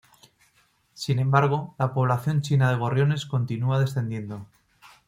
[0.95, 4.47] Sin embargo, la población china de gorriones continúa descendiendo.